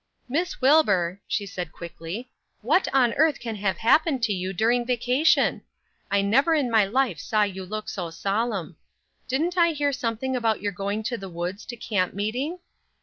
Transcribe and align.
"Miss 0.27 0.59
Wilbur," 0.61 1.21
she 1.27 1.45
said, 1.45 1.71
quickly, 1.71 2.31
"what 2.61 2.87
on 2.91 3.13
earth 3.13 3.39
can 3.39 3.55
have 3.57 3.77
happened 3.77 4.23
to 4.23 4.33
you 4.33 4.51
during 4.51 4.83
vacation? 4.83 5.61
I 6.09 6.23
never 6.23 6.55
in 6.55 6.71
my 6.71 6.85
life 6.85 7.19
saw 7.19 7.43
you 7.43 7.63
look 7.63 7.87
so 7.87 8.09
solemn. 8.09 8.77
Didn't 9.27 9.59
I 9.59 9.73
hear 9.73 9.93
something 9.93 10.35
about 10.35 10.59
your 10.59 10.71
going 10.71 11.03
to 11.03 11.19
the 11.19 11.29
woods 11.29 11.65
to 11.67 11.75
camp 11.75 12.15
meeting? 12.15 12.57